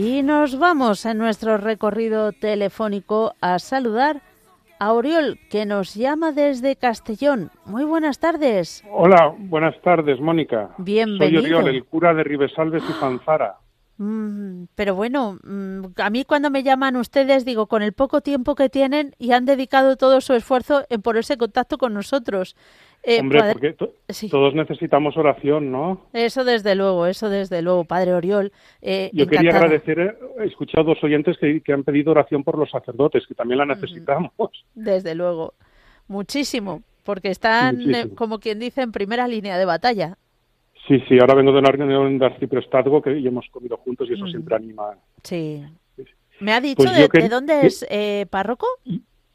[0.00, 4.22] Y nos vamos en nuestro recorrido telefónico a saludar
[4.78, 7.50] a Oriol, que nos llama desde Castellón.
[7.64, 8.84] Muy buenas tardes.
[8.92, 10.70] Hola, buenas tardes, Mónica.
[10.78, 11.42] Bienvenido.
[11.42, 13.56] Soy Oriol, el cura de Ribesalves y Fanzara.
[13.96, 18.54] Mm, pero bueno, mm, a mí cuando me llaman ustedes, digo, con el poco tiempo
[18.54, 22.54] que tienen y han dedicado todo su esfuerzo en ponerse en contacto con nosotros.
[23.02, 23.76] Eh, Hombre, porque
[24.30, 26.08] todos necesitamos oración, ¿no?
[26.12, 28.52] Eso desde luego, eso desde luego, Padre Oriol.
[28.82, 32.70] Eh, Yo quería agradecer, eh, he escuchado dos oyentes que, han pedido oración por los
[32.70, 34.32] sacerdotes, que también la necesitamos.
[34.74, 35.54] Desde luego,
[36.08, 40.18] muchísimo, porque están, como quien dice, en primera línea de batalla.
[40.86, 44.26] Sí, sí, ahora vengo de una reunión de arciprestazgo que hemos comido juntos y eso
[44.26, 44.96] siempre anima.
[45.22, 45.62] Sí.
[46.40, 48.66] ¿Me ha dicho pues de, dónde es eh, párroco?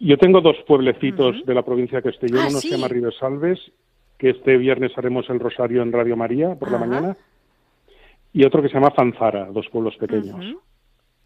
[0.04, 3.60] Yo tengo dos pueblecitos de la provincia de Castellón, ah, uno se llama Salves,
[4.18, 7.18] que este viernes haremos el rosario en Radio María por la mañana,
[8.34, 10.58] y otro que se llama Fanzara, dos pueblos pequeños.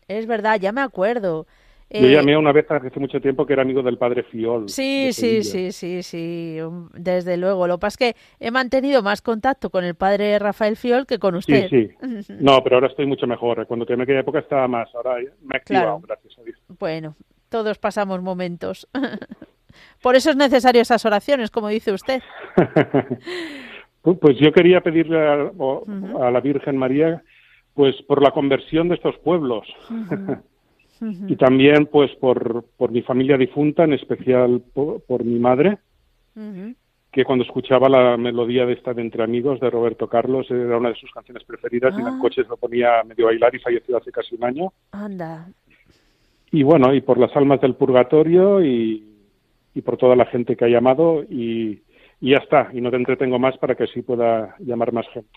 [0.07, 1.47] Es verdad, ya me acuerdo.
[1.89, 4.69] Yo eh, llamé una vez hace mucho tiempo que era amigo del padre Fiol.
[4.69, 7.65] Sí, sí, sí, sí, sí, um, desde luego.
[7.65, 11.17] Lo que pasa es que he mantenido más contacto con el padre Rafael Fiol que
[11.17, 11.67] con usted.
[11.69, 11.89] Sí,
[12.21, 12.33] sí.
[12.41, 13.65] No, pero ahora estoy mucho mejor.
[13.65, 14.93] Cuando tenía aquella época estaba más.
[14.93, 16.59] Ahora me he activado, gracias a Dios.
[16.77, 17.15] Bueno,
[17.49, 18.87] todos pasamos momentos.
[20.01, 22.21] Por eso es necesario esas oraciones, como dice usted.
[24.01, 27.21] pues yo quería pedirle a, la Virgen María,
[27.73, 29.67] pues por la conversión de estos pueblos.
[31.01, 35.77] y también pues por, por mi familia difunta, en especial por, mi madre,
[37.11, 40.89] que cuando escuchaba la melodía de esta de Entre Amigos de Roberto Carlos era una
[40.89, 42.19] de sus canciones preferidas y en el ah.
[42.21, 44.73] coche se lo ponía medio a bailar y falleció hace casi un año.
[44.91, 45.47] Anda,
[46.51, 49.03] y bueno, y por las almas del purgatorio y,
[49.85, 51.83] por toda la gente que ha llamado y,
[52.19, 55.29] ya está, y no te entretengo más para que así pueda llamar más gente.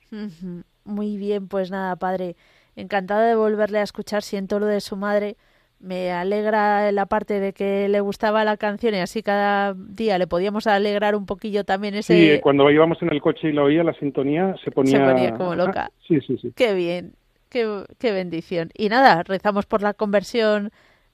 [0.84, 2.36] Muy bien, pues nada, padre,
[2.74, 5.36] encantada de volverle a escuchar, siento lo de su madre,
[5.78, 10.26] me alegra la parte de que le gustaba la canción y así cada día le
[10.26, 12.14] podíamos alegrar un poquillo también ese...
[12.14, 15.06] Sí, cuando íbamos en el coche y la oía, la sintonía se ponía...
[15.06, 15.90] Se ponía como loca.
[16.08, 16.52] Sí, sí, sí.
[16.56, 17.12] Qué bien,
[17.50, 18.70] qué, qué bendición.
[18.74, 20.70] Y nada, rezamos por la conversión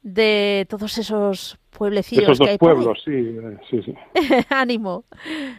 [0.07, 3.37] de todos esos pueblecillos esos dos que hay pueblos, sí,
[3.69, 3.95] sí, sí.
[4.51, 5.03] Ánimo.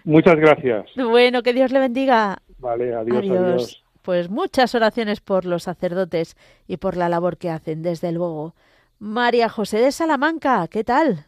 [0.05, 0.89] Muchas gracias.
[0.95, 2.37] Bueno, que Dios le bendiga.
[2.57, 3.83] Vale, adiós, adiós.
[4.01, 8.55] Pues muchas oraciones por los sacerdotes y por la labor que hacen, desde luego.
[8.99, 11.25] María José de Salamanca, ¿qué tal?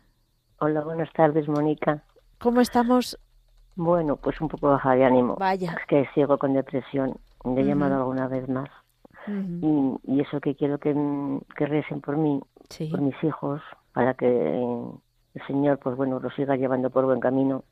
[0.60, 2.02] Hola, buenas tardes, Mónica.
[2.40, 3.20] ¿Cómo estamos?
[3.76, 5.36] Bueno, pues un poco baja de ánimo.
[5.36, 5.76] Vaya.
[5.78, 7.18] Es que sigo con depresión.
[7.44, 8.70] Le he llamado alguna vez más.
[9.62, 10.94] Y, eso que quiero que,
[11.56, 12.42] que recen por mí,
[12.92, 13.62] por mis hijos,
[13.94, 14.28] para que
[15.34, 17.64] el Señor, pues bueno, los siga llevando por buen camino.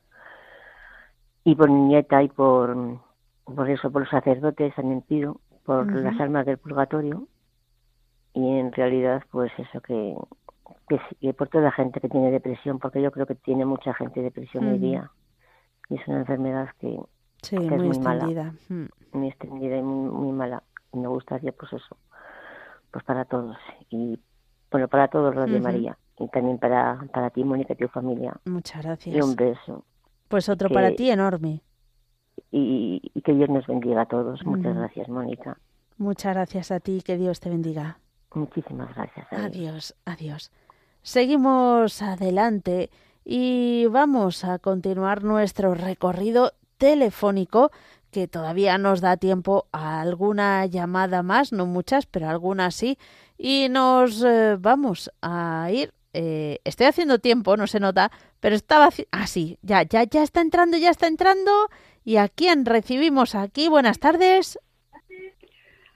[1.44, 3.00] Y por mi nieta y por,
[3.44, 7.26] por eso, por los sacerdotes también pido, por las almas del purgatorio.
[8.34, 10.16] Y en realidad, pues eso que,
[11.20, 14.20] que, por toda la gente que tiene depresión, porque yo creo que tiene mucha gente
[14.20, 15.10] depresión hoy día.
[15.88, 16.98] Y es una enfermedad que,
[17.42, 18.54] es muy, mala.
[19.12, 20.62] Muy extendida y muy, muy mala.
[20.92, 21.96] Y me gustaría, pues eso,
[22.90, 23.56] pues para todos.
[23.90, 24.18] Y
[24.70, 25.98] bueno, para todos los de María.
[26.18, 28.34] Y también para, para ti, Mónica, y tu familia.
[28.44, 29.16] Muchas gracias.
[29.16, 29.84] Y un beso.
[30.28, 31.62] Pues otro para ti enorme.
[32.50, 34.44] Y, que Dios nos bendiga a todos.
[34.44, 35.58] Muchas gracias, Mónica.
[35.96, 37.98] Muchas gracias a ti, que Dios te bendiga.
[38.34, 39.26] Muchísimas gracias.
[39.32, 40.52] Adiós, adiós.
[41.02, 42.90] Seguimos adelante
[43.24, 47.70] y vamos a continuar nuestro recorrido telefónico
[48.10, 52.98] que todavía nos da tiempo a alguna llamada más, no muchas, pero algunas sí,
[53.36, 55.92] y nos eh, vamos a ir.
[56.14, 60.40] Eh, estoy haciendo tiempo, no se nota, pero estaba ah sí, ya, ya, ya está
[60.40, 61.50] entrando, ya está entrando.
[62.04, 63.68] ¿Y a quién recibimos aquí?
[63.68, 64.58] Buenas tardes.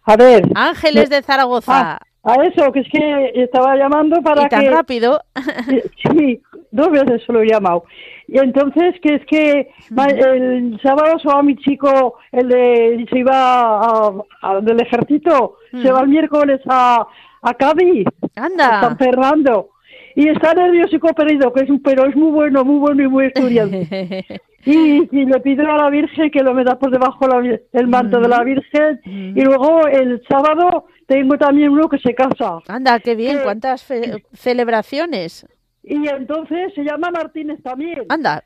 [0.05, 0.43] A ver.
[0.55, 1.93] Ángeles de Zaragoza.
[1.93, 5.23] Ah, a eso, que es que estaba llamando para ¿Y tan rápido?
[6.13, 6.41] sí,
[6.73, 7.85] dos veces se lo he llamado.
[8.27, 13.33] Y entonces, que es que el sábado se va mi chico, el de, se iba
[13.33, 17.07] a, del ejército, se va el miércoles a,
[17.43, 18.79] a Cádiz, Anda.
[18.79, 19.69] a San Fernando.
[20.15, 23.09] Y está nervioso y perdido, que es un, pero es muy bueno, muy bueno y
[23.09, 24.25] muy estudiante.
[24.65, 27.27] y, le pido a la Virgen que lo meta por debajo
[27.73, 29.01] del manto de la Virgen.
[29.05, 32.59] Y luego el sábado tengo también uno que se casa.
[32.69, 33.87] Anda, qué bien, ¿cuántas
[34.33, 35.47] celebraciones?
[35.85, 38.05] Y entonces se llama Martínez también.
[38.09, 38.45] Anda,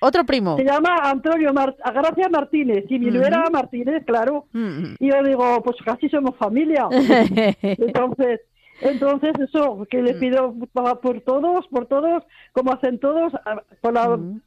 [0.00, 0.56] otro primo.
[0.56, 2.84] Se llama Antonio Mar Gracia Martínez.
[2.88, 4.46] Y mi uh Martínez, claro.
[4.52, 6.86] Y yo digo, pues casi somos familia.
[7.62, 8.40] entonces,
[8.80, 10.20] entonces, eso, que le mm.
[10.20, 10.54] pido
[11.00, 13.32] por todos, por todos, como hacen todos,
[13.80, 14.40] por la, mm.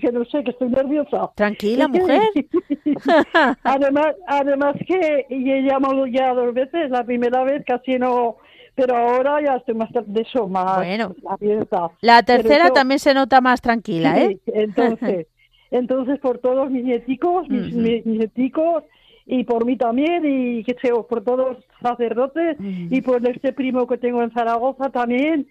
[0.00, 1.30] que no sé, que estoy nerviosa.
[1.34, 2.22] Tranquila, mujer.
[3.64, 8.36] además, además que y he llamado ya dos veces, la primera vez casi no,
[8.74, 11.90] pero ahora ya estoy más de eso, más bueno, abierta.
[12.00, 14.38] La tercera también se nota más tranquila, ¿eh?
[14.46, 15.26] entonces,
[15.70, 18.84] entonces por todos mis nieticos, mis, mis nieticos,
[19.26, 23.86] y por mí también y que sé, por todos los sacerdotes y por este primo
[23.86, 25.46] que tengo en Zaragoza también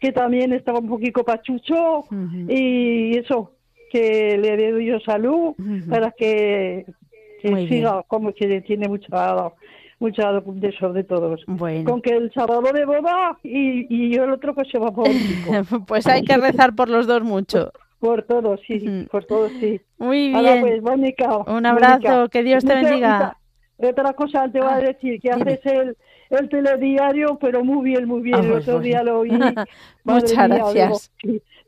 [0.00, 2.04] que también estaba un poquito pachucho
[2.48, 3.52] y eso
[3.90, 5.54] que le doy yo salud
[5.88, 6.86] para que,
[7.68, 9.06] siga como que tiene mucha
[10.02, 11.40] mucha de eso de todos.
[11.46, 15.06] Con que el sábado de boda y, y yo el otro que se va por
[15.86, 17.72] Pues hay que rezar por los dos mucho.
[18.00, 19.80] Por todos, sí, por todos, sí.
[19.98, 20.60] Muy bien.
[20.60, 21.38] pues, Mónica.
[21.46, 23.38] Un abrazo, que Dios te bendiga.
[23.76, 25.96] Otra cosa te voy a ah, decir, que haces el,
[26.30, 28.40] el telediario, pero muy bien, muy bien.
[28.40, 29.30] el otro día lo oí.
[30.04, 31.12] Muchas gracias.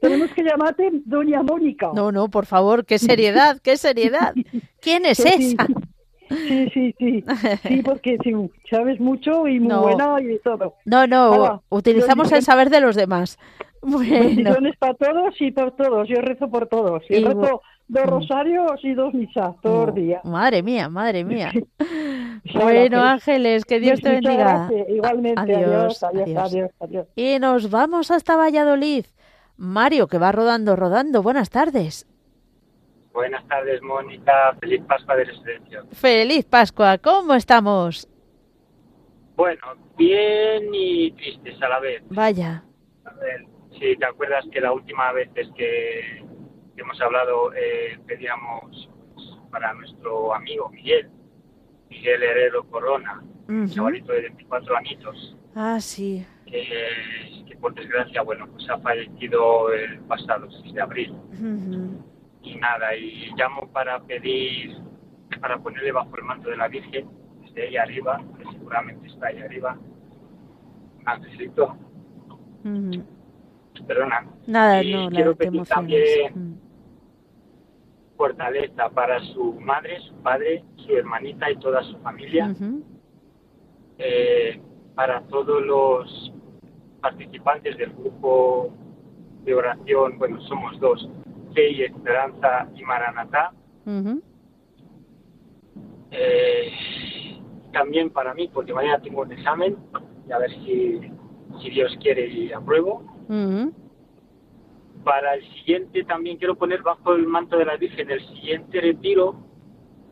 [0.01, 1.91] Tenemos que llamarte Doña Mónica.
[1.95, 4.35] No, no, por favor, qué seriedad, qué seriedad.
[4.80, 5.66] ¿Quién es esa?
[5.66, 5.74] Sí,
[6.29, 7.25] sí, sí.
[7.62, 8.18] Sí, porque
[8.70, 10.75] sabes mucho y muy buena y todo.
[10.85, 13.39] No, no, utilizamos el saber de los demás.
[13.87, 14.55] Bueno.
[14.79, 16.09] para todos y por todos.
[16.09, 17.03] Yo rezo por todos.
[17.11, 18.09] Y, rezo dos mm.
[18.09, 20.25] rosarios y dos misas todos los días.
[20.25, 21.53] Madre mía, madre mía.
[22.55, 24.70] bueno, Ángeles, que Dios te bendiga.
[24.89, 29.05] Igualmente, adiós adiós, adiós, Y nos vamos hasta Valladolid.
[29.57, 31.22] Mario, que va rodando, rodando.
[31.22, 32.07] Buenas tardes.
[33.15, 34.57] Buenas tardes, Mónica.
[34.59, 35.85] Feliz Pascua de Residencia.
[35.93, 36.99] Feliz Pascua.
[36.99, 38.09] ¿Cómo estamos?
[39.37, 39.62] Bueno,
[39.97, 42.03] bien y tristes a la vez.
[42.11, 42.65] Vaya.
[43.05, 43.47] A ver,
[43.79, 46.25] si te acuerdas que la última vez es que
[46.77, 48.91] hemos hablado eh, pedíamos
[49.53, 51.09] para nuestro amigo Miguel,
[51.89, 53.23] Miguel Herrero Corona,
[53.69, 55.37] chavalito de 24 añitos.
[55.55, 56.27] Ah, sí.
[56.47, 61.15] Que, por desgracia, bueno, pues ha fallecido el pasado 6 de abril.
[62.45, 64.76] Y nada, y llamo para pedir,
[65.40, 67.09] para ponerle bajo el manto de la Virgen,
[67.42, 69.78] desde ahí arriba, que seguramente está ahí arriba,
[71.01, 71.76] un angelito
[73.86, 74.26] perdona.
[74.47, 76.59] Nada, no, quiero pedir también mm.
[78.16, 82.55] fortaleza para su madre, su padre, su hermanita y toda su familia.
[83.99, 84.61] Eh,
[84.95, 86.32] para todos los
[87.01, 88.72] participantes del grupo
[89.45, 91.09] de oración, bueno, somos dos,
[91.55, 93.52] Fe Esperanza y Maranatá.
[96.11, 96.70] Eh,
[97.72, 99.76] también para mí, porque mañana tengo un examen
[100.28, 101.00] y a ver si,
[101.61, 103.02] si Dios quiere y apruebo.
[105.05, 109.36] para el siguiente también quiero poner bajo el manto de la Virgen el siguiente retiro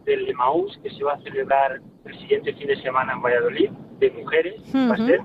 [0.05, 4.11] del Emaús que se va a celebrar el siguiente fin de semana en Valladolid de
[4.11, 5.23] mujeres, va a ser,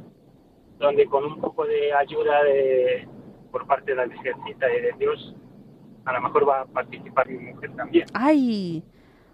[0.78, 3.08] donde con un poco de ayuda de,
[3.52, 5.36] por parte de la Virgencita y de Dios,
[6.08, 8.06] a lo mejor va a participar mi mujer también.
[8.14, 8.82] ¡Ay!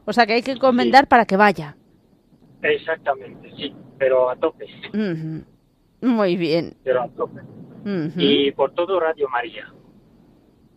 [0.05, 1.77] O sea que hay que encomendar para que vaya.
[2.63, 4.65] Exactamente, sí, pero a tope.
[6.01, 6.75] Muy bien.
[6.83, 7.41] Pero a tope.
[8.17, 9.71] Y por todo Radio María.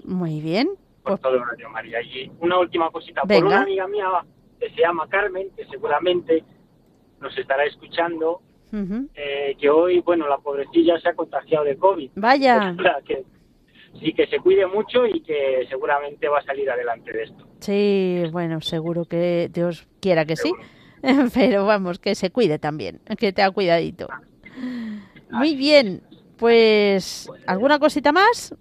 [0.04, 0.68] Muy bien.
[1.02, 2.02] Por todo Radio María.
[2.02, 4.08] Y una última cosita, por una amiga mía
[4.60, 6.44] que se llama Carmen, que seguramente
[7.22, 8.42] nos estará escuchando,
[9.14, 12.10] eh, que hoy, bueno, la pobrecilla se ha contagiado de COVID.
[12.16, 12.76] Vaya.
[13.06, 13.24] que,
[14.00, 17.46] sí, que se cuide mucho y que seguramente va a salir adelante de esto.
[17.60, 20.52] Sí, bueno, seguro que Dios quiera que sí,
[21.34, 24.08] pero vamos, que se cuide también, que te ha cuidadito.
[25.30, 26.02] Muy bien,
[26.38, 28.54] pues, ¿alguna cosita más?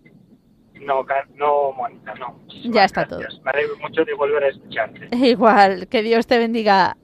[0.86, 1.05] No,
[1.36, 2.39] no, Mónica, no.
[2.65, 3.19] Ya está todo.
[3.43, 5.09] Me alegro mucho de volver a escucharte.
[5.15, 6.95] Igual, que Dios te bendiga.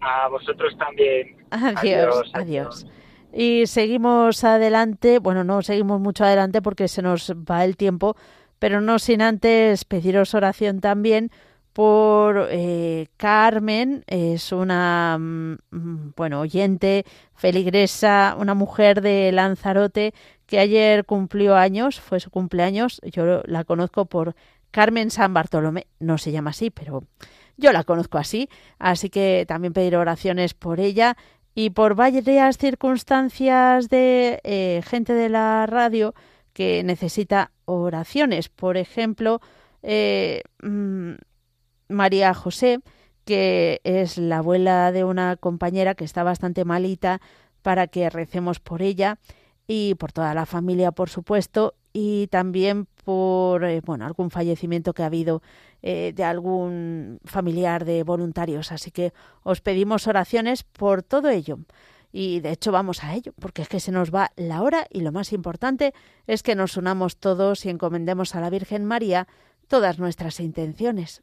[0.00, 1.36] A vosotros también.
[1.50, 2.86] Adiós, adiós.
[3.32, 8.16] Y seguimos adelante, bueno, no seguimos mucho adelante porque se nos va el tiempo,
[8.58, 11.30] pero no sin antes pediros oración también
[11.78, 17.04] por eh, Carmen, es una, mm, bueno, oyente,
[17.34, 20.12] feligresa, una mujer de Lanzarote
[20.46, 24.34] que ayer cumplió años, fue su cumpleaños, yo la conozco por
[24.72, 27.04] Carmen San Bartolomé, no se llama así, pero
[27.56, 28.48] yo la conozco así,
[28.78, 31.16] así que también pedir oraciones por ella
[31.58, 36.14] y por varias circunstancias de eh, gente de la radio
[36.52, 38.48] que necesita oraciones.
[38.48, 39.40] Por ejemplo,
[39.82, 41.14] eh, mm,
[41.88, 42.78] María José,
[43.24, 47.20] que es la abuela de una compañera que está bastante malita,
[47.62, 49.18] para que recemos por ella
[49.66, 55.02] y por toda la familia, por supuesto, y también por eh, bueno algún fallecimiento que
[55.02, 55.40] ha habido
[55.80, 58.70] eh, de algún familiar de voluntarios.
[58.70, 61.58] Así que os pedimos oraciones por todo ello.
[62.12, 65.00] Y de hecho vamos a ello, porque es que se nos va la hora y
[65.00, 65.94] lo más importante
[66.26, 69.26] es que nos unamos todos y encomendemos a la Virgen María
[69.68, 71.22] todas nuestras intenciones.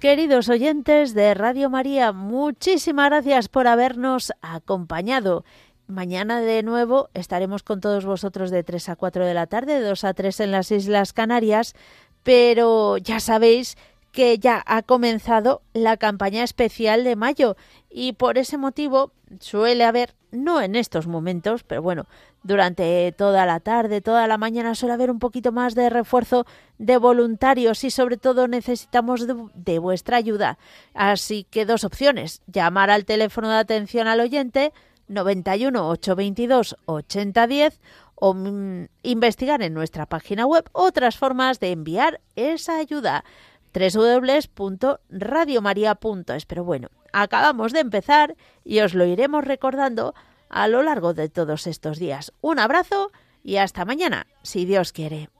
[0.00, 5.44] Queridos oyentes de Radio María, muchísimas gracias por habernos acompañado.
[5.88, 9.86] Mañana de nuevo estaremos con todos vosotros de 3 a 4 de la tarde, de
[9.86, 11.74] 2 a 3 en las Islas Canarias,
[12.22, 13.76] pero ya sabéis
[14.10, 17.56] que ya ha comenzado la campaña especial de mayo
[17.90, 22.06] y por ese motivo suele haber, no en estos momentos, pero bueno,
[22.42, 26.46] durante toda la tarde, toda la mañana suele haber un poquito más de refuerzo
[26.78, 30.56] de voluntarios y sobre todo necesitamos de, vuestra ayuda.
[30.94, 34.72] Así que dos opciones, llamar al teléfono de atención al oyente
[35.08, 37.80] 91 822 8010
[38.14, 43.24] o mm, investigar en nuestra página web otras formas de enviar esa ayuda
[43.72, 46.46] www.radiomaria.es.
[46.46, 50.14] Pero bueno, acabamos de empezar y os lo iremos recordando
[50.48, 52.32] a lo largo de todos estos días.
[52.40, 55.30] Un abrazo y hasta mañana, si Dios quiere.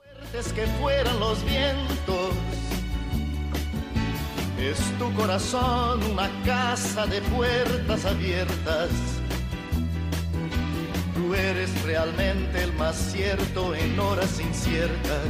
[0.54, 2.34] que fueran los vientos.
[4.58, 8.90] Es tu corazón una casa de puertas abiertas.
[11.14, 15.28] Tú eres realmente el más cierto en horas inciertas